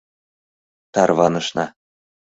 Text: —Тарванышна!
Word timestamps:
—Тарванышна! 0.93 1.65